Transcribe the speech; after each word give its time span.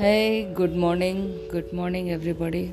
है 0.00 0.54
good 0.54 0.72
morning 0.72 1.34
good 1.52 1.70
morning 1.74 2.08
everybody 2.08 2.68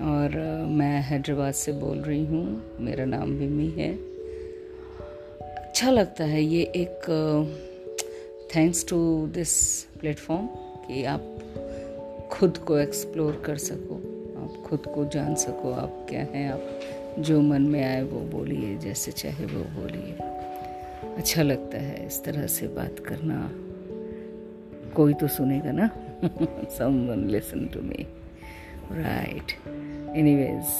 और 0.00 0.28
uh, 0.28 0.70
मैं 0.70 1.02
हैदराबाद 1.02 1.54
से 1.54 1.72
बोल 1.72 1.98
रही 1.98 2.26
हूँ। 2.26 2.62
मेरा 2.80 3.04
नाम 3.04 3.30
विमी 3.30 3.68
है। 3.68 3.94
अच्छा 5.40 5.90
लगता 5.90 6.24
है 6.24 6.42
ये 6.42 6.62
एक 6.62 7.00
थैंक्स 8.56 8.86
टू 8.88 9.26
दिस 9.26 9.82
प्लेटफॉर्म 9.84 10.46
कि 10.86 11.04
आप 11.04 11.38
खुद 12.32 12.58
को 12.58 12.78
एक्सप्लोर 12.78 13.42
कर 13.46 13.56
सको। 13.56 13.94
आप 14.42 14.64
खुद 14.66 14.80
को 14.94 15.04
जान 15.04 15.34
सको 15.34 15.72
आप 15.72 16.06
क्या 16.10 16.20
हैं। 16.20 16.52
आप 16.52 16.80
जो 17.18 17.40
मन 17.40 17.62
में 17.62 17.84
आए 17.84 18.02
वो 18.02 18.20
बोलिए 18.20 18.78
जैसे 18.78 19.12
चाहे 19.12 19.44
वो 19.44 19.64
बोलिए। 19.80 20.12
अच्छा 21.16 21.42
लगता 21.42 21.78
है 21.78 22.06
इस 22.06 22.24
तरह 22.24 22.46
से 22.46 22.66
बात 22.66 22.98
करना। 22.98 23.50
कोई 24.94 25.14
तो 25.14 25.28
सुनेगा 25.28 25.72
ना। 25.72 26.03
someone 26.80 27.22
listen 27.28 27.62
to 27.68 27.80
me. 27.86 28.04
Right. 28.92 29.50
Anyways 30.16 30.70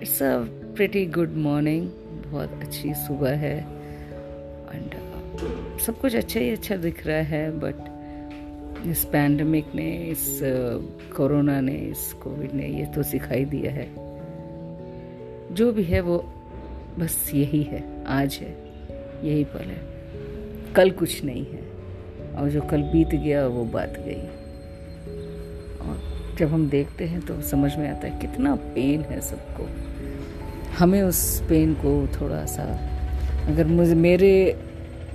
it's 0.00 0.20
a 0.22 0.46
pretty 0.74 1.14
good 1.18 1.36
morning. 1.36 1.88
बहुत 2.26 2.50
अच्छी 2.62 2.94
सुबह 2.94 3.30
है। 3.30 3.58
एंड 4.74 4.90
uh, 4.90 5.80
सब 5.80 6.00
कुछ 6.00 6.16
अच्छा 6.16 6.40
ही 6.40 6.50
अच्छा 6.50 6.76
दिख 6.76 7.06
रहा 7.06 7.16
है 7.16 7.50
बट 7.50 7.74
इस 8.86 9.04
पैंडमिक 9.04 9.66
ने 9.74 9.96
इस 9.96 10.40
कोरोना 11.16 11.58
uh, 11.58 11.64
ने 11.64 11.74
इस 11.74 12.12
कोविड 12.12 12.52
ने 12.52 12.68
ये 12.68 12.86
तो 12.86 13.02
सिखाई 13.02 13.44
दिया 13.44 13.72
है। 13.72 13.88
जो 15.54 15.72
भी 15.72 15.82
है 15.82 16.00
वो 16.00 16.18
बस 16.98 17.30
यही 17.34 17.62
है। 17.62 18.04
आज 18.06 18.34
है। 18.34 18.56
यही 19.28 19.44
पल 19.44 19.64
है। 19.64 19.80
कल 20.74 20.90
कुछ 20.90 21.24
नहीं 21.24 21.44
है। 21.44 21.61
और 22.36 22.48
जो 22.50 22.60
कल 22.60 22.82
बीत 22.82 23.08
गया 23.08 23.46
वो 23.46 23.64
बात 23.64 23.94
गई। 23.98 24.22
और 25.80 26.00
जब 26.38 26.48
हम 26.48 26.68
देखते 26.68 27.04
हैं 27.04 27.20
तो 27.20 27.40
समझ 27.42 27.76
में 27.76 27.88
आता 27.90 28.06
है 28.06 28.18
कितना 28.20 28.54
पेन 28.74 29.00
है 29.00 29.20
सबको। 29.20 29.68
हमें 30.78 31.02
उस 31.02 31.40
पेन 31.48 31.74
को 31.74 31.92
थोड़ा 32.20 32.44
सा, 32.46 32.64
अगर 33.48 33.66
मुझे, 33.66 33.94
मेरे 33.94 34.58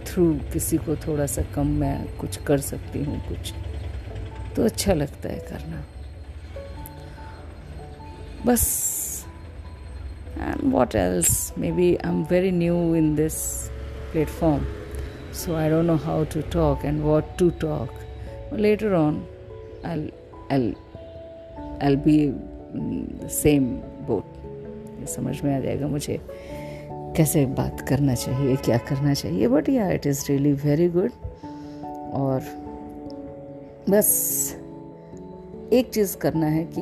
थ्रू 0.08 0.34
किसी 0.54 0.78
को 0.78 0.95
थोड़ा 0.95 1.26
सा 1.26 1.42
कम 1.56 1.68
मैं 1.68 2.18
कुछ 2.18 2.38
कर 2.38 2.58
सकती 2.58 3.04
हूँ 3.04 3.20
कुछ 3.28 3.54
तो 4.56 4.64
अच्छा 4.64 4.94
लगता 4.94 5.30
है 5.30 5.40
करना। 5.40 5.84
बस 8.45 8.64
and 10.38 10.73
what 10.73 10.95
else 10.95 11.54
maybe 11.72 11.95
I 11.95 12.12
am 12.12 12.23
very 12.23 12.52
new 12.52 12.95
in 12.95 13.16
this 13.16 13.36
platform 14.12 14.64
so 15.38 15.49
I 15.49 15.69
don't 15.71 15.88
know 15.88 15.99
how 16.03 16.19
to 16.35 16.41
talk 16.43 16.85
and 16.85 17.03
what 17.05 17.25
to 17.41 17.52
talk. 17.63 17.89
Later 18.53 18.91
on, 18.93 19.16
I'll 19.85 20.05
I'll 20.52 20.75
I'll 21.83 21.99
be 22.07 22.19
boat. 24.08 24.23
ये 24.99 25.05
समझ 25.05 25.41
में 25.43 25.58
आ 25.58 25.59
जाएगा 25.59 25.88
मुझे 25.88 26.21
कैसे 26.91 27.45
बात 27.45 27.81
करना 27.89 28.15
चाहिए 28.15 28.55
क्या 28.55 28.77
करना 28.77 29.13
चाहिए। 29.13 29.47
बट 29.47 29.69
या 29.69 29.91
it 29.91 30.08
is 30.08 30.25
really 30.30 30.53
very 30.53 30.89
good 30.89 31.11
और 32.13 32.41
बस 33.89 34.08
एक 35.73 35.89
चीज़ 35.93 36.17
करना 36.17 36.47
है 36.47 36.63
कि 36.77 36.81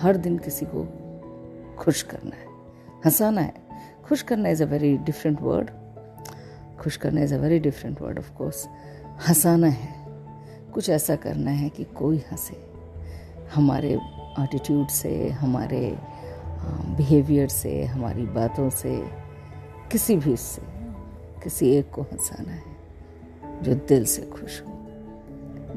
हर 0.00 0.16
दिन 0.16 0.38
किसी 0.38 0.66
को 0.66 0.88
खुश 1.78 2.02
करना 2.02 2.36
है। 2.36 2.46
हंसाना 3.06 3.40
है। 3.40 3.54
खुश 4.04 4.22
करना 4.22 4.48
is 4.48 4.62
a 4.62 4.66
very 4.66 4.96
different 4.96 5.42
word 5.42 5.70
खुश 6.80 6.96
करना 6.96 7.20
is 7.20 7.34
a 7.34 7.38
very 7.38 7.58
different 7.58 8.00
word 8.02 8.18
of 8.18 8.32
course 8.32 8.68
हंसाना 9.28 9.66
है। 9.66 9.94
कुछ 10.72 10.90
ऐसा 10.90 11.16
करना 11.16 11.50
है 11.50 11.68
कि 11.68 11.84
कोई 11.84 12.18
हंसे। 12.18 12.68
हमारे 13.54 13.92
एटीट्यूड 14.40 14.88
से, 14.88 15.28
हमारे 15.28 15.98
बिहेवियर 16.96 17.48
से, 17.48 17.84
हमारी 17.84 18.22
बातों 18.22 18.70
से, 18.70 19.06
किसी 19.92 20.16
भी 20.16 20.36
से 20.36 20.62
किसी 21.42 21.70
एक 21.70 21.90
को 21.90 22.02
हंसाना 22.02 22.52
है, 22.52 22.62
जो 23.62 23.74
दिल 23.74 24.04
से 24.04 24.22
खुश 24.22 24.60
हो। 24.60 24.72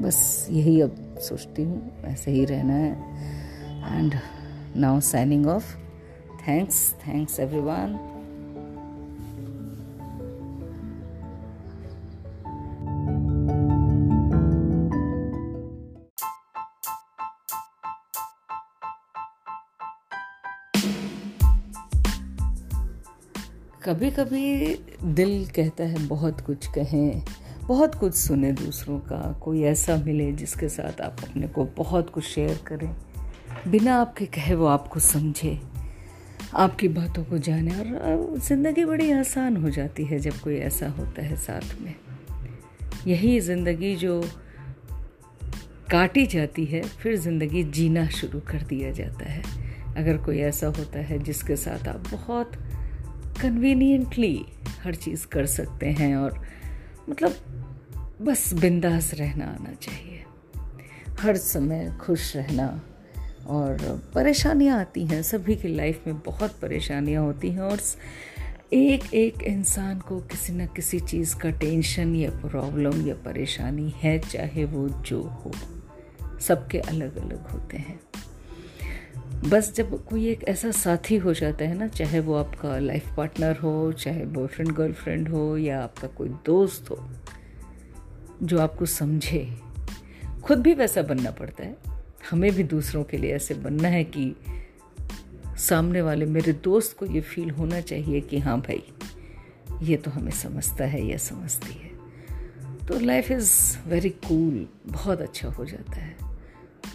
बस 0.00 0.46
यही 0.50 0.80
अब 0.80 1.16
सोचती 1.18 1.64
हूँ, 1.64 2.02
ऐसे 2.04 2.30
ही 2.30 2.44
रहना 2.44 2.74
है। 2.74 2.92
And 3.98 4.14
now 4.76 5.00
signing 5.00 5.46
off 5.46 5.76
thanks 6.48 6.94
thanks 7.08 7.40
everyone 7.40 8.11
कभी 23.84 24.10
कभी 24.10 24.74
दिल 25.04 25.46
कहता 25.46 25.84
है, 25.84 26.06
बहुत 26.06 26.40
कुछ 26.40 26.66
कहें, 26.66 27.22
बहुत 27.66 27.94
कुछ 27.94 28.14
सुने 28.14 28.52
दूसरों 28.52 28.98
का, 28.98 29.32
कोई 29.32 29.62
ऐसा 29.62 29.96
मिले 29.96 30.32
जिसके 30.32 30.68
साथ 30.68 31.00
आप 31.00 31.16
अपने 31.22 31.48
को 31.48 31.64
बहुत 31.64 32.10
कुछ 32.10 32.24
शेयर 32.24 32.60
करें। 32.66 32.96
बिना 33.68 33.96
आपके 33.96 34.26
कहे 34.26 34.54
वो 34.54 34.66
आपको 34.66 35.00
समझे। 35.00 35.58
आपकी 36.54 36.88
बातों 36.88 37.24
को 37.24 37.38
जाने 37.38 37.70
और 37.70 38.38
ज़िंदगी 38.38 38.84
बड़ी 38.84 39.10
आसान 39.12 39.56
हो 39.56 39.70
जाती 39.70 40.04
है 40.04 40.18
जब 40.18 40.38
कोई 40.38 40.56
ऐसा 40.56 40.88
होता 40.88 41.22
है 41.22 41.36
साथ 41.36 41.80
में। 41.80 41.94
यही 43.06 43.40
ज़िंदगी 43.40 43.96
जो 43.96 44.24
काटी 45.90 46.26
जाती 46.26 46.64
है, 46.64 46.82
फिर 46.82 47.16
ज़िंदगी 47.16 47.64
जीना 47.64 48.06
शुरू 48.08 48.40
कर 48.40 48.62
दिया 48.62 48.90
जाता 48.90 49.24
है। 49.24 49.42
अगर 49.96 50.16
कोई 50.16 50.38
ऐसा 50.38 50.66
होता 50.66 50.98
है 50.98 51.18
जिसके 51.18 51.56
साथ 51.56 51.88
आप 51.88 52.08
बहुत 52.12 52.52
कन्वीनियंटली 53.42 54.46
हर 54.84 54.94
चीज़ 54.94 55.26
कर 55.26 55.46
सकते 55.46 55.86
हैं 55.86 56.16
और 56.16 56.46
मतलब 57.10 57.34
बस 58.22 58.54
बिंदास 58.54 59.14
रहना 59.14 59.44
आना 59.44 59.72
चाहिए। 59.74 60.24
हर 61.20 61.36
समय 61.36 61.98
खुश 62.00 62.36
रहना 62.36 62.82
और 63.46 64.02
परेशानियाँ 64.14 64.80
आती 64.80 65.06
हैं, 65.06 65.22
सभी 65.22 65.56
की 65.56 65.68
लाइफ 65.68 66.06
में 66.06 66.18
बहुत 66.18 66.50
परेशानियाँ 66.50 67.24
होती 67.24 67.50
हैं 67.50 67.60
और 67.60 67.80
एक 68.72 69.14
एक 69.14 69.42
इंसान 69.42 69.98
को 69.98 70.20
किसी 70.20 70.52
न 70.52 70.66
किसी 70.66 71.00
चीज़ 71.00 71.36
का 71.36 71.50
टेंशन 71.50 72.14
या 72.14 72.30
प्रॉब्लम 72.30 73.06
या 73.08 73.14
परेशानी 73.14 73.92
है, 73.96 74.18
चाहे 74.18 74.64
वो 74.64 74.88
जो 74.88 75.22
हो। 75.22 75.52
सबके 76.40 76.78
अलग 76.78 77.16
अलग 77.16 77.46
होते 77.48 77.76
हैं। 77.76 78.00
बस 79.44 79.74
जब 79.74 80.06
कोई 80.06 80.28
एक 80.28 80.44
ऐसा 80.44 80.70
साथी 80.70 81.16
हो 81.16 81.34
जाता 81.34 81.64
है 81.64 81.78
ना, 81.78 81.88
चाहे 81.88 82.20
वो 82.20 82.34
आपका 82.34 82.78
लाइफ 82.78 83.16
पार्टनर 83.16 83.56
हो, 83.56 83.92
चाहे 83.92 84.24
बॉयफ्रेंड 84.24 84.72
गर्लफ्रेंड 84.72 85.28
हो, 85.28 85.56
या 85.56 85.82
आपका 85.82 86.08
कोई 86.08 86.28
दोस्त 86.28 86.90
हो, 86.90 87.08
जो 88.42 88.58
आपको 88.58 88.86
समझे, 88.86 89.58
खुद 90.44 90.58
भी 90.58 90.74
वैसा 90.74 91.02
बनना 91.02 91.30
पड़ता 91.30 91.64
है। 91.64 91.76
हमें 92.30 92.52
भी 92.52 92.62
दूसरों 92.62 93.04
के 93.04 93.16
लिए 93.18 93.34
ऐसे 93.34 93.54
बनना 93.54 93.88
है 93.88 94.04
कि 94.04 94.36
सामने 95.58 96.02
वाले 96.02 96.26
मेरे 96.26 96.52
दोस्त 96.52 96.96
को 96.98 97.06
ये 97.06 97.20
फील 97.20 97.50
होना 97.50 97.80
चाहिए 97.80 98.20
कि 98.20 98.38
हाँ 98.38 98.60
भाई, 98.60 98.82
ये 99.82 99.96
तो 99.96 100.10
हमें 100.10 100.32
समझता 100.32 100.84
है, 100.84 101.06
या 101.06 101.16
समझती 101.16 101.74
है। 101.74 101.90
तो 102.86 102.98
लाइफ 102.98 103.30
इज़ 103.30 103.78
वेरी 103.88 104.10
कूल 104.10 104.68
बहुत 104.86 105.20
अच्छा 105.20 105.48
हो 105.48 105.64
जाता 105.64 105.92
है। 105.92 106.16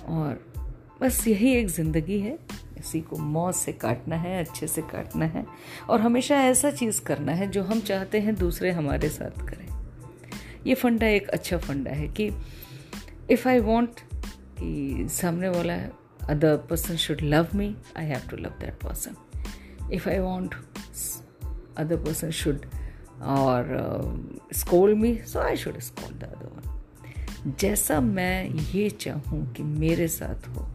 और 0.05 0.56
बस 1.01 1.27
यही 1.27 1.53
एक 1.53 1.67
ज़िंदगी 1.67 2.19
है। 2.19 2.39
इसी 2.77 3.01
को 3.01 3.17
मौत 3.17 3.55
से 3.55 3.73
काटना 3.73 4.15
है, 4.15 4.39
अच्छे 4.45 4.67
से 4.67 4.81
काटना 4.81 5.25
है 5.25 5.45
और 5.89 6.01
हमेशा 6.01 6.35
ऐसा 6.35 6.71
चीज़ 6.71 7.01
करना 7.01 7.31
है 7.31 7.49
जो 7.51 7.63
हम 7.63 7.79
चाहते 7.79 8.19
हैं 8.19 8.35
दूसरे 8.35 8.71
हमारे 8.71 9.09
साथ 9.09 9.47
करें। 9.47 9.67
ये 10.67 10.73
फंडा 10.73 11.07
एक 11.07 11.29
अच्छा 11.29 11.57
फंडा 11.57 11.91
है 11.91 12.07
कि 12.07 12.31
इफ़ 13.29 13.47
आई 13.47 13.59
वॉन्ट 13.59 13.99
कि 14.59 15.07
सामने 15.09 15.49
वाला 15.49 15.75
other 16.27 16.57
person 16.57 16.95
should 16.95 17.17
love 17.21 17.47
me 17.55 17.75
I 17.97 18.05
have 18.05 18.29
to 18.29 18.37
love 18.37 18.49
that 18.49 18.73
person 18.73 19.15
if 19.93 20.09
I 20.09 20.19
want 20.19 20.55
other 21.77 21.97
person 21.97 22.31
should 22.31 22.65
और 23.21 23.69
scold 24.53 24.95
me 24.95 25.17
so 25.17 25.39
I 25.39 25.57
should 25.57 25.79
scold 25.79 26.19
the 26.19 26.23
other 26.23 26.45
one 26.45 27.53
जैसा 27.59 28.01
मैं 28.01 28.45
ये 28.49 28.89
चाहूँ 28.89 29.53
कि 29.53 29.63
मेरे 29.63 30.07
साथ 30.07 30.47
हो 30.47 30.67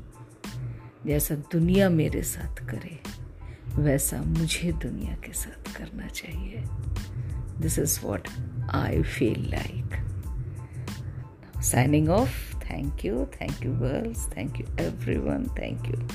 जैसा 1.07 1.35
दुनिया 1.35 1.89
मेरे 1.91 2.23
साथ 2.23 2.57
करे, 2.67 2.99
वैसा 3.83 4.23
मुझे 4.23 4.73
दुनिया 4.73 5.15
के 5.15 5.33
साथ 5.33 5.73
करना 5.77 6.07
चाहिए। 6.07 6.63
This 7.61 7.79
is 7.79 8.01
what 8.05 8.29
I 8.71 9.03
feel 9.03 9.51
like 9.51 9.97
signing 11.63 12.09
off 12.09 12.57
thank 12.57 13.05
you 13.05 13.25
thank 13.41 13.65
you 13.65 13.73
girls 13.73 14.29
thank 14.37 14.61
you 14.61 14.67
every 14.81 15.17
one 15.19 15.47
thank 15.59 15.87
you 15.87 16.07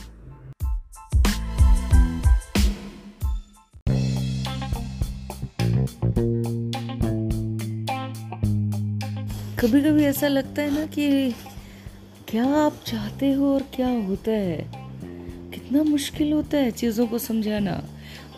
कभी 9.60 9.82
कभी 9.82 10.04
ऐसा 10.04 10.28
लगता 10.28 10.62
है 10.62 10.74
ना 10.76 10.86
कि 10.86 11.32
क्या 12.28 12.46
आप 12.46 12.84
चाहते 12.88 13.32
हो 13.34 13.54
और 13.54 13.62
क्या 13.76 13.88
होता 13.88 14.32
है? 14.32 14.77
कितना 15.68 15.84
मुश्किल 15.84 16.32
होता 16.34 16.58
है 16.58 16.72
चीज़ों 16.72 17.06
को 17.08 17.18
समझाना। 17.20 17.72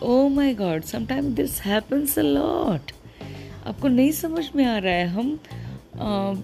ओ 0.02 0.28
my 0.28 0.54
God 0.54 0.82
sometime 0.82 1.26
this 1.34 1.60
happens 1.62 2.18
a 2.18 2.22
lot 2.22 2.90
आपको 3.66 3.88
नहीं 3.88 4.12
समझ 4.12 4.44
में 4.56 4.64
आ 4.64 4.76
रहा 4.78 4.92
है 4.92 5.06
हम 5.06 5.28
आ, 5.94 6.34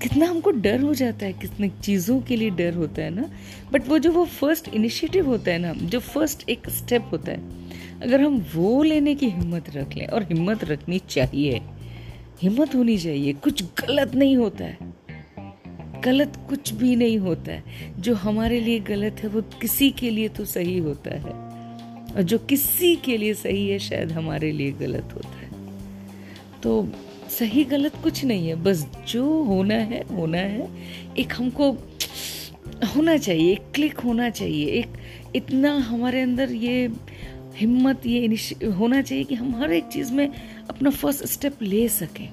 कितना 0.00 0.26
हमको 0.26 0.50
डर 0.50 0.80
हो 0.80 0.94
जाता 0.94 1.26
है 1.26 1.32
कितने 1.32 1.68
चीज़ों 1.82 2.20
के 2.20 2.36
लिए 2.36 2.50
डर 2.50 2.74
होता 2.74 3.02
है 3.02 3.10
ना। 3.10 3.28
बट 3.72 3.88
वो 3.88 3.98
जो 3.98 4.12
वो 4.12 4.24
फ़र्स्ट 4.24 4.68
इनिशिएटिव 4.68 5.26
होता 5.26 5.50
है 5.50 5.58
ना 5.58 5.72
जो 5.84 6.00
फ़र्स्ट 6.00 6.48
एक 6.48 6.68
स्टेप 6.70 7.08
होता 7.12 7.32
है 7.32 8.00
अगर 8.00 8.20
हम 8.20 8.44
वो 8.54 8.82
लेने 8.82 9.14
की 9.14 9.28
हिम्मत 9.28 9.70
रख 9.76 9.94
लें 9.96 10.06
और 10.06 10.22
हिम्मत 10.22 10.64
रखनी 10.64 10.98
चाहिए 11.08 11.60
हिम्मत 12.42 12.74
होनी 12.74 12.98
चाहिए 12.98 13.32
कुछ 13.44 13.62
गलत 13.80 14.14
नहीं 14.14 14.36
होता 14.36 14.64
है। 14.64 14.89
गलत 16.04 16.46
कुछ 16.48 16.72
भी 16.72 16.96
नहीं 16.96 17.18
होता 17.18 17.52
है। 17.52 17.62
जो 17.98 18.14
हमारे 18.14 18.60
लिए 18.60 18.80
गलत 18.80 19.16
है, 19.22 19.28
वो 19.28 19.42
किसी 19.42 19.90
के 19.90 20.10
लिए 20.10 20.28
तो 20.28 20.44
सही 20.44 20.78
होता 20.78 21.14
है। 21.14 21.50
और 22.16 22.22
जो 22.22 22.38
किसी 22.38 22.96
के 22.96 23.16
लिए 23.16 23.34
सही 23.34 23.68
है, 23.68 23.78
शायद 23.78 24.12
हमारे 24.12 24.52
लिए 24.52 24.72
गलत 24.72 25.08
होता 25.14 25.38
है। 25.38 25.50
तो 26.62 26.88
सही 27.30 27.64
गलत 27.64 27.92
कुछ 28.02 28.24
नहीं 28.24 28.48
है, 28.48 28.54
बस 28.54 28.86
जो 29.08 29.42
होना 29.42 29.74
है 29.74 30.02
होना 30.16 30.38
है। 30.38 30.68
एक 31.18 31.32
हमको 31.32 31.72
होना 32.96 33.16
चाहिए, 33.16 33.52
एक 33.52 33.62
क्लिक 33.74 33.98
होना 33.98 34.30
चाहिए। 34.30 34.66
एक 34.66 34.86
इतना 35.36 35.72
हमारे 35.72 36.20
अंदर 36.20 36.52
ये 36.52 36.90
हिम्मत, 37.56 38.06
ये 38.06 38.26
होना 38.64 39.02
चाहिए 39.02 39.24
कि 39.24 39.34
हम 39.34 39.56
हर 39.56 39.72
एक 39.72 39.84
चीज़ 39.84 40.12
में 40.12 40.32
अपना 40.70 40.90
फ़र्स्ट 40.90 41.24
स्टेप 41.24 41.62
ले 41.62 41.88
सकें। 41.88 42.28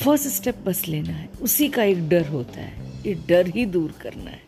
फ़र्स्ट 0.00 0.28
स्टेप 0.28 0.56
बस 0.66 0.88
लेना 0.88 1.12
है। 1.12 1.28
उसी 1.42 1.68
का 1.68 1.84
एक 1.84 2.08
डर 2.08 2.26
होता 2.26 2.60
है। 2.60 2.90
ये 3.06 3.14
डर 3.28 3.46
ही 3.46 3.66
दूर 3.66 3.92
करना 3.92 4.30
है। 4.30 4.42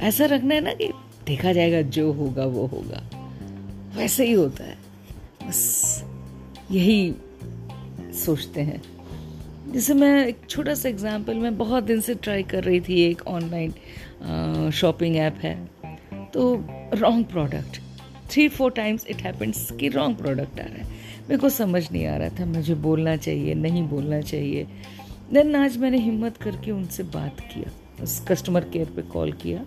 ऐसा 0.00 0.24
रखना 0.24 0.54
है 0.54 0.60
ना 0.60 0.74
कि 0.74 0.88
देखा 1.26 1.52
जाएगा, 1.52 1.80
जो 1.80 2.12
होगा, 2.12 2.44
वो 2.44 2.66
होगा। 2.66 3.10
वैसे 3.96 4.26
ही 4.26 4.32
होता 4.32 4.64
है। 4.64 4.78
बस 5.48 6.04
यही 6.70 7.14
सोचते 8.12 8.60
हैं। 8.60 8.82
जैसे 9.72 9.94
मैं 9.94 10.26
एक 10.26 10.38
छोटा 10.50 10.74
सा 10.74 10.88
एग्जांपल 10.88 11.34
मैं 11.34 11.58
बहुत 11.58 11.84
दिन 11.84 12.00
से 12.00 12.14
ट्राई 12.14 12.42
कर 12.42 12.64
रही 12.64 12.80
थी, 12.80 13.00
एक 13.00 13.26
ऑनलाइन 13.26 14.70
शॉपिंग 14.70 15.16
ऐप 15.16 15.36
है। 15.36 15.68
तो 16.34 16.64
wrong 16.94 17.26
product 17.26 17.82
three 18.30 18.48
four 18.48 18.70
times 18.72 19.06
it 19.06 19.22
happens 19.22 19.70
कि 19.80 19.88
रॉन्ग 19.88 20.16
प्रोडक्ट 20.16 20.60
आ 20.60 20.64
रहा 20.64 20.76
है। 20.76 20.94
मेरे 21.28 21.36
को 21.38 21.48
समझ 21.48 21.82
नहीं 21.92 22.06
आ 22.06 22.16
रहा 22.16 22.28
था, 22.30 22.44
मुझे 22.46 22.74
बोलना 22.76 23.16
चाहिए, 23.16 23.54
नहीं 23.56 23.82
बोलना 23.88 24.20
चाहिए। 24.20 24.66
देन 25.32 25.54
आज 25.56 25.76
मैंने 25.76 25.98
हिम्मत 25.98 26.36
करके 26.36 26.70
उनसे 26.70 27.02
बात 27.14 27.40
किया, 27.42 27.70
उस 28.02 28.20
कस्टमर 28.28 28.64
केयर 28.72 28.90
पे 28.96 29.02
कॉल 29.02 29.32
किया 29.42 29.64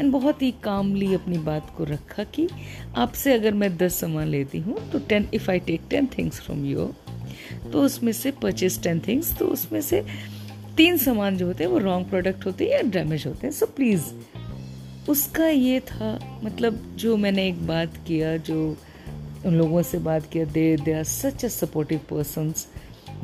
एंड 0.00 0.10
बहुत 0.12 0.42
ही 0.42 0.50
कामली 0.62 1.12
अपनी 1.14 1.38
बात 1.38 1.72
को 1.76 1.84
रखा 1.84 2.24
कि 2.24 2.48
आपसे 2.96 3.32
अगर 3.32 3.54
मैं 3.54 3.76
दस 3.76 4.00
सामान 4.00 4.28
लेती 4.28 4.58
हूँ 4.58 4.76
तो 4.90 4.98
ten 5.08 5.28
if 5.34 5.50
I 5.50 5.58
take 5.60 5.80
ten 5.90 6.06
things 6.18 6.40
from 6.40 6.64
you 6.66 6.86
तो 7.72 7.82
उसमें 7.82 8.12
से 8.12 8.30
परचेज 8.42 8.82
टेन 8.82 9.00
थिंग्स 9.08 9.36
तो 9.38 9.46
उसमें 9.46 9.80
से 9.80 10.04
तीन 10.76 10.96
सामान 10.96 11.36
जो 11.36 11.46
होते 11.46 11.64
हैं 11.64 11.70
वो 11.70 11.78
रॉन्ग 11.78 12.08
प्रोडक्ट 12.08 12.46
होते 12.46 12.64
हैं 12.64 12.72
या 12.72 12.82
डैमेज 12.90 13.26
होते 13.26 13.46
हैं। 13.46 13.54
सो 13.54 13.66
प्लीज़ 13.66 14.04
उसका 15.08 15.46
ये 15.48 15.80
था 15.80 16.40
मतलब 16.44 16.96
जो 16.96 17.16
मैंने 17.16 17.48
एक 17.48 17.66
बात 17.66 17.96
किया, 18.06 18.36
जो 18.36 18.76
उन 19.46 19.54
लोगों 19.54 19.82
से 19.82 19.98
बात 19.98 20.26
किया 20.32 20.44
they 20.44 20.76
they 20.76 20.92
are 20.92 21.04
such 21.04 21.44
a 21.44 21.48
supportive 21.48 22.00
persons 22.10 22.66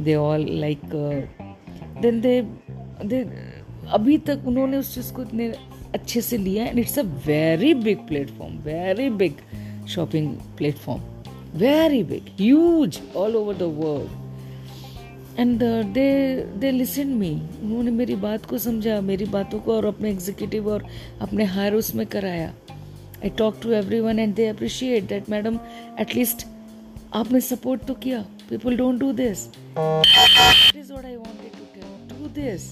they 0.01 0.15
all 0.15 0.47
like 0.51 0.81
then 2.03 2.21
they 2.21 2.43
they 3.05 3.21
अभी 3.89 4.19
तक 4.19 4.43
उन्होंने 4.47 4.77
उस 4.77 4.95
चीज़ 4.95 5.13
को 5.13 5.23
इतने 5.23 5.49
अच्छे 5.95 6.21
से 6.21 6.37
लिया 6.37 6.65
and 6.65 6.79
it's 6.79 6.99
a 6.99 7.03
very 7.03 7.75
big 7.75 7.99
platform 7.99 8.55
very 8.55 9.11
big 9.11 9.35
shopping 9.89 10.35
platform 10.57 11.03
very 11.59 12.03
big 12.05 12.23
huge 12.37 13.01
all 13.17 13.37
over 13.37 13.55
the 13.55 13.63
world 13.63 14.28
and 15.39 15.63
they 15.95 16.09
they 16.59 16.71
listen 16.71 17.09
me 17.15 17.31
उन्होंने 17.63 17.91
मेरी 17.91 18.15
बात 18.17 18.47
को 18.47 18.59
समझा, 18.59 19.01
मेरी 19.01 19.25
बातों 19.27 19.59
को 19.61 19.75
और 19.75 19.85
अपने 19.85 20.11
एग्जीक्यूटिव 20.11 20.69
और 20.69 20.87
अपने 21.21 21.45
हायर 21.45 21.75
उसमें 21.75 22.07
कराया। 22.07 22.49
I 23.25 23.31
talk 23.39 23.61
to 23.63 23.73
every 23.73 24.01
one 24.01 24.19
and 24.19 24.35
they 24.35 24.47
appreciate 24.47 25.05
that 25.09 25.31
madam 25.31 25.59
at least 26.01 26.47
आपने 27.15 27.41
सपोर्ट 27.41 27.85
तो 27.85 27.95
किया। 27.95 28.21
People 28.51 28.77
don't 28.77 28.99
do 29.01 29.13
this 29.13 29.47
is 30.77 30.93
I 30.93 31.15
to 32.09 32.19
do 32.19 32.29
this 32.35 32.63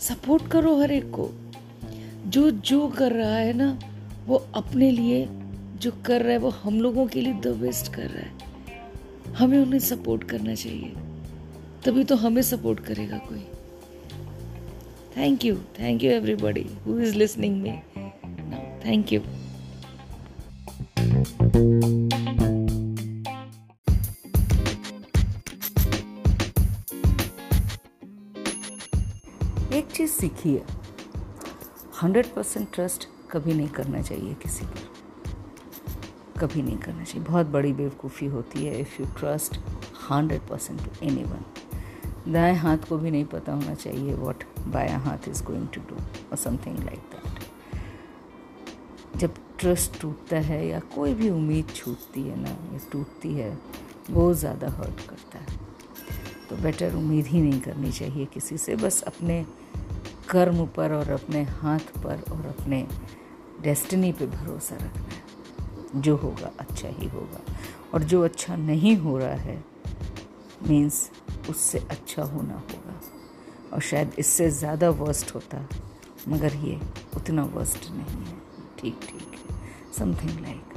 support 0.00 0.50
करो 0.50 0.76
हर 0.80 0.92
एक 0.92 1.10
को। 1.10 1.30
जो 2.26 2.50
जो 2.50 2.86
कर 2.88 3.12
रहा 3.12 3.36
है 3.36 3.52
ना, 3.52 3.78
वो 4.26 4.36
अपने 4.54 4.90
लिए 4.90 5.26
जो 5.80 5.92
कर 6.06 6.22
रहा 6.22 6.32
है, 6.32 6.38
वो 6.38 6.48
हम 6.62 6.80
लोगों 6.80 7.06
के 7.06 7.20
लिए 7.20 7.32
द 7.32 7.56
बेस्ट 7.60 7.92
कर 7.94 8.02
रहा 8.02 8.22
है। 8.22 9.34
हमें 9.34 9.58
उन्हें 9.58 9.80
सपोर्ट 9.80 10.24
करना 10.24 10.54
चाहिए। 10.54 10.92
तभी 11.86 12.02
तो 12.04 12.16
हमें 12.16 12.40
सपोर्ट 12.42 12.80
करेगा 12.80 13.18
कोई। 13.18 13.40
Thank 15.16 15.44
you 15.44 15.56
thank 15.78 16.02
you 16.04 16.10
everybody 16.10 16.64
who 16.86 16.98
is 17.00 17.14
listening 17.16 17.60
me 17.62 17.70
thank 18.84 19.12
you 19.12 19.20
एक 29.76 29.90
चीज़ 29.94 30.10
सीखिए 30.10 30.62
हंड्रेड 32.02 32.26
परसेंट 32.26 32.68
ट्रस्ट 32.74 33.08
कभी 33.30 33.54
नहीं 33.54 33.68
करना 33.68 34.00
चाहिए 34.02 34.34
किसी 34.42 34.66
पर। 34.66 36.40
कभी 36.40 36.62
नहीं 36.62 36.78
करना 36.78 37.04
चाहिए। 37.04 37.26
बहुत 37.26 37.46
बड़ी 37.46 37.72
बेवकूफ़ी 37.72 38.26
होती 38.26 38.64
है। 38.64 38.80
If 38.80 39.00
you 39.00 39.06
trust 39.18 39.60
hundred 40.10 40.40
percent 40.40 40.80
to 40.80 40.90
any 41.02 41.24
one 41.24 41.44
दाएँ 42.28 42.54
हाथ 42.54 42.78
को 42.88 42.98
भी 42.98 43.10
नहीं 43.10 43.24
पता 43.24 43.52
होना 43.52 43.74
चाहिए 43.74 44.14
वॉट 44.14 44.44
बाया 44.68 44.98
हाथ 44.98 45.28
इज़ 45.28 45.42
गोइंग 45.44 45.68
टू 45.68 45.80
डू 45.80 45.96
और 46.30 46.36
समथिंग 46.36 46.78
लाइक 46.78 46.98
दैट 46.98 47.44
जब 49.20 49.34
ट्रस्ट 49.58 50.00
टूटता 50.00 50.36
है 50.36 50.66
या 50.68 50.80
कोई 50.94 51.14
भी 51.14 51.30
उम्मीद 51.30 51.66
छूटती 51.74 52.22
है 52.22 52.40
ना, 52.40 52.48
या 52.48 52.78
टूटती 52.92 53.32
है, 53.34 53.58
वो 54.10 54.34
ज़्यादा 54.34 54.68
हर्ट 54.68 55.00
करता 55.08 55.38
है। 55.38 55.58
तो 56.50 56.56
बेटर 56.56 56.94
उम्मीद 56.94 57.26
ही 57.26 57.40
नहीं 57.40 57.60
करनी 57.60 57.92
चाहिए 57.92 58.24
किसी 58.24 58.58
से, 58.58 58.76
बस 58.76 59.02
अपने 59.02 59.46
कर्म 60.28 60.66
पर 60.66 60.92
और 60.92 61.10
अपने 61.10 61.42
हाथ 61.42 61.78
पर 61.78 62.22
और 62.32 62.46
अपने 62.46 62.86
डेस्टिनी 63.62 64.12
पे 64.12 64.26
भरोसा 64.26 64.76
रखना 64.76 65.14
है। 65.14 66.00
जो 66.00 66.16
होगा 66.16 66.50
अच्छा 66.58 66.88
ही 66.88 67.08
होगा। 67.08 67.40
और 67.94 68.02
जो 68.02 68.22
अच्छा 68.22 68.56
नहीं 68.56 68.96
हो 68.96 69.18
रहा 69.18 69.34
है 69.34 69.64
मीन्स 70.62 71.10
उससे 71.50 71.78
अच्छा 71.78 72.22
होना 72.22 72.54
होगा। 72.54 73.00
और 73.72 73.80
शायद 73.80 74.14
इससे 74.18 74.50
ज़्यादा 74.50 74.90
वर्स्ट 74.90 75.34
होता, 75.34 75.68
मगर 76.28 76.54
ये 76.54 76.80
उतना 77.16 77.44
वर्स्ट 77.44 77.90
नहीं 77.90 78.24
है। 78.26 78.38
ठीक 78.78 79.00
ठीक 79.08 79.32
है। 79.32 79.92
समथिंग 79.92 80.40
लाइक 80.40 80.74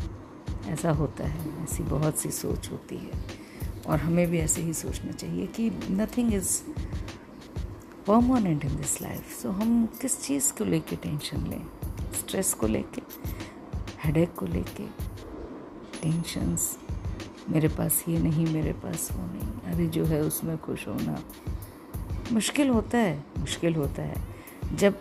ऐसा 0.69 0.91
होता 0.91 1.27
है, 1.27 1.63
ऐसी 1.63 1.83
बहुत 1.83 2.17
सी 2.17 2.31
सोच 2.31 2.71
होती 2.71 2.95
है। 2.95 3.12
और 3.88 4.00
हमें 4.00 4.27
भी 4.27 4.39
ऐसे 4.39 4.62
ही 4.62 4.74
सोचना 4.74 5.12
चाहिए 5.12 5.48
कि 5.48 5.69
nothing 5.89 6.33
is 6.33 6.62
permanent 8.07 8.65
in 8.65 8.75
this 8.75 9.01
life 9.01 9.41
so 9.41 9.50
हम 9.51 9.86
किस 10.01 10.21
चीज़ 10.24 10.51
को 10.53 10.65
लेके 10.65 10.95
टेंशन 10.95 11.48
लें? 11.48 11.65
स्ट्रेस 12.19 12.53
को 12.53 12.67
लेके? 12.67 13.01
हेडेक 14.03 14.36
को 14.36 14.45
लेके? 14.45 14.86
टेंशन्स 16.01 16.77
मेरे 17.50 17.68
पास 17.68 18.03
ये 18.08 18.18
नहीं, 18.20 18.46
मेरे 18.53 18.74
पास 18.74 19.10
वो 19.13 19.25
नहीं। 19.25 19.74
अरे 19.74 19.88
जो 19.88 20.06
है 20.06 20.22
उसमें 20.22 20.58
खुश 20.58 20.88
होना 20.88 21.22
मुश्किल 22.32 22.70
होता 22.70 22.98
है, 22.98 23.24
मुश्किल 23.39 23.75
होता 23.75 24.01
है। 24.01 24.75
जब 24.75 25.00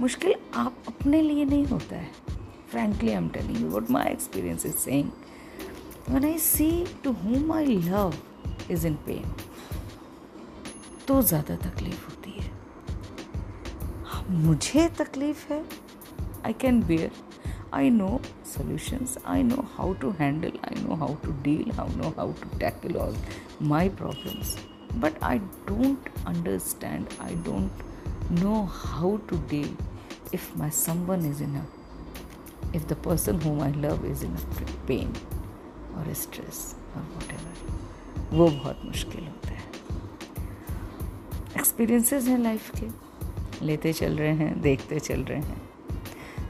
मुश्किल 0.00 0.34
आप 0.56 0.76
अपने 0.88 1.22
लिए 1.22 1.44
नहीं 1.44 1.64
होता 1.66 1.96
है। 1.96 2.10
Frankly 2.70 3.08
I 3.10 3.16
am 3.16 3.28
telling 3.28 3.60
you 3.62 3.68
what 3.68 3.90
my 3.90 4.10
experience 4.12 4.66
is 4.66 4.74
saying 4.74 5.10
when 6.08 6.24
I 6.24 6.38
see 6.38 6.70
to 7.04 7.12
whom 7.14 7.52
I 7.52 7.64
love 7.66 8.14
is 8.70 8.86
in 8.86 8.94
pain 9.06 9.34
तो 11.08 11.20
ज़्यादा 11.22 11.56
तकलीफ़ 11.58 12.04
होती 12.06 12.30
है। 12.30 12.50
मुझे 14.44 14.88
तकलीफ़ 14.98 15.52
है। 15.52 15.64
I 16.46 16.52
can 16.52 16.82
bear 16.82 17.10
I 17.74 17.90
know 17.90 18.18
solutions, 18.48 19.18
I 19.24 19.42
know 19.42 19.64
how 19.76 19.94
to 20.04 20.10
handle, 20.12 20.52
I 20.64 20.74
know 20.80 20.96
how 20.96 21.16
to 21.22 21.32
deal, 21.48 21.70
I 21.78 21.86
know 22.00 22.12
how 22.16 22.26
to 22.40 22.58
tackle 22.58 22.98
all 22.98 23.14
my 23.60 23.88
problems. 23.88 24.56
But 24.94 25.22
I 25.22 25.40
don't 25.66 26.06
understand, 26.26 27.14
I 27.20 27.32
don't 27.48 27.70
know 28.42 28.64
how 28.66 29.20
to 29.28 29.36
deal 29.52 29.68
if 30.32 30.54
my 30.56 30.70
someone 30.70 31.24
is 31.24 31.40
in 31.40 31.56
a 31.56 31.64
if 32.74 32.86
the 32.88 32.96
person 32.96 33.40
whom 33.40 33.60
I 33.62 33.70
love 33.70 34.04
is 34.04 34.22
in 34.22 34.34
a 34.36 34.72
pain 34.86 35.12
or 35.96 36.02
a 36.10 36.14
stress 36.14 36.74
or 36.94 37.02
whatever. 37.16 37.52
वो 38.32 38.48
बहुत 38.50 38.80
मुश्किल 38.84 39.24
होता 39.24 39.54
है 39.54 39.66
experiences 41.58 42.26
हैं 42.28 42.38
life 42.38 42.70
के 42.80 42.88
लेते 43.66 43.92
चल 43.92 44.18
रहे 44.18 44.34
हैं 44.36 44.60
देखते 44.62 44.98
चल 45.00 45.22
रहे 45.30 45.40
हैं 45.40 45.67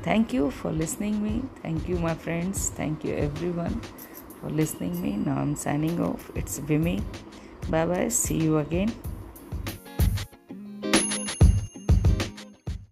thank 0.03 0.33
you 0.33 0.51
for 0.51 0.71
listening 0.71 1.23
me. 1.23 1.43
Thank 1.63 1.89
you 1.89 1.97
my 1.99 2.15
friends. 2.15 2.71
Thank 2.71 3.05
you 3.05 3.15
everyone 3.15 3.81
for 4.41 4.51
listening 4.51 5.01
me. 5.03 5.17
Now 5.17 5.39
i'm 5.39 5.57
signing 5.57 6.01
off. 6.01 6.31
It's 6.35 6.61
vimi 6.61 7.03
bye 7.69 7.87
bye 7.87 8.09
see 8.09 8.39
you 8.39 8.59
again. 8.59 8.93